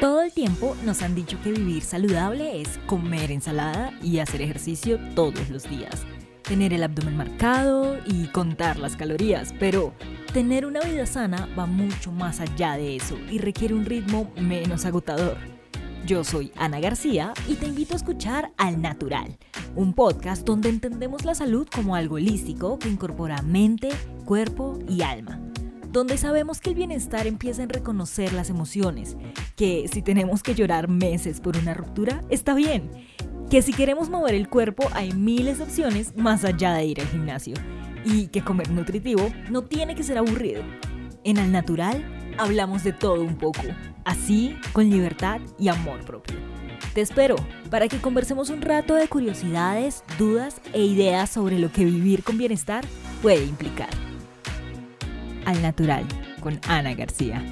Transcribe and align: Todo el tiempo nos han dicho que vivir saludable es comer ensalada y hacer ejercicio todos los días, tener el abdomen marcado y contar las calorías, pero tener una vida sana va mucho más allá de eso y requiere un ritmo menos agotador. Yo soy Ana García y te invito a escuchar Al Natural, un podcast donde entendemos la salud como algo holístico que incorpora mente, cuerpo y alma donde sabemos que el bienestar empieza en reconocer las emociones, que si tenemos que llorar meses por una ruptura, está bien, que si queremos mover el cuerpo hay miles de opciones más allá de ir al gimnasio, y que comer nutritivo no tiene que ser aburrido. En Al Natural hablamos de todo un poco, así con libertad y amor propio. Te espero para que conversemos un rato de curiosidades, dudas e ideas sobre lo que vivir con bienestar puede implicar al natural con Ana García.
Todo 0.00 0.20
el 0.20 0.30
tiempo 0.30 0.76
nos 0.84 1.00
han 1.00 1.14
dicho 1.14 1.40
que 1.42 1.52
vivir 1.52 1.82
saludable 1.82 2.60
es 2.60 2.78
comer 2.86 3.32
ensalada 3.32 3.92
y 4.02 4.18
hacer 4.18 4.42
ejercicio 4.42 5.00
todos 5.14 5.48
los 5.48 5.68
días, 5.70 6.04
tener 6.42 6.74
el 6.74 6.82
abdomen 6.82 7.16
marcado 7.16 7.96
y 8.04 8.26
contar 8.26 8.78
las 8.78 8.94
calorías, 8.94 9.54
pero 9.58 9.94
tener 10.34 10.66
una 10.66 10.80
vida 10.80 11.06
sana 11.06 11.48
va 11.58 11.64
mucho 11.64 12.12
más 12.12 12.40
allá 12.40 12.76
de 12.76 12.96
eso 12.96 13.16
y 13.30 13.38
requiere 13.38 13.72
un 13.72 13.86
ritmo 13.86 14.30
menos 14.38 14.84
agotador. 14.84 15.38
Yo 16.04 16.24
soy 16.24 16.52
Ana 16.56 16.78
García 16.78 17.32
y 17.48 17.54
te 17.54 17.66
invito 17.66 17.94
a 17.94 17.96
escuchar 17.96 18.52
Al 18.58 18.82
Natural, 18.82 19.38
un 19.76 19.94
podcast 19.94 20.46
donde 20.46 20.68
entendemos 20.68 21.24
la 21.24 21.34
salud 21.34 21.66
como 21.74 21.96
algo 21.96 22.16
holístico 22.16 22.78
que 22.78 22.90
incorpora 22.90 23.40
mente, 23.40 23.88
cuerpo 24.26 24.78
y 24.86 25.00
alma 25.00 25.35
donde 25.96 26.18
sabemos 26.18 26.60
que 26.60 26.68
el 26.68 26.76
bienestar 26.76 27.26
empieza 27.26 27.62
en 27.62 27.70
reconocer 27.70 28.34
las 28.34 28.50
emociones, 28.50 29.16
que 29.56 29.88
si 29.90 30.02
tenemos 30.02 30.42
que 30.42 30.54
llorar 30.54 30.88
meses 30.88 31.40
por 31.40 31.56
una 31.56 31.72
ruptura, 31.72 32.22
está 32.28 32.52
bien, 32.52 32.90
que 33.48 33.62
si 33.62 33.72
queremos 33.72 34.10
mover 34.10 34.34
el 34.34 34.50
cuerpo 34.50 34.86
hay 34.92 35.12
miles 35.12 35.56
de 35.56 35.64
opciones 35.64 36.14
más 36.14 36.44
allá 36.44 36.74
de 36.74 36.84
ir 36.84 37.00
al 37.00 37.08
gimnasio, 37.08 37.54
y 38.04 38.26
que 38.26 38.42
comer 38.42 38.70
nutritivo 38.70 39.26
no 39.50 39.62
tiene 39.62 39.94
que 39.94 40.02
ser 40.02 40.18
aburrido. 40.18 40.62
En 41.24 41.38
Al 41.38 41.50
Natural 41.50 42.04
hablamos 42.36 42.84
de 42.84 42.92
todo 42.92 43.22
un 43.22 43.38
poco, 43.38 43.62
así 44.04 44.54
con 44.74 44.90
libertad 44.90 45.40
y 45.58 45.68
amor 45.68 46.04
propio. 46.04 46.36
Te 46.92 47.00
espero 47.00 47.36
para 47.70 47.88
que 47.88 48.02
conversemos 48.02 48.50
un 48.50 48.60
rato 48.60 48.94
de 48.94 49.08
curiosidades, 49.08 50.04
dudas 50.18 50.60
e 50.74 50.84
ideas 50.84 51.30
sobre 51.30 51.58
lo 51.58 51.72
que 51.72 51.86
vivir 51.86 52.22
con 52.22 52.36
bienestar 52.36 52.84
puede 53.22 53.44
implicar 53.44 54.05
al 55.46 55.62
natural 55.62 56.04
con 56.40 56.60
Ana 56.68 56.94
García. 56.94 57.42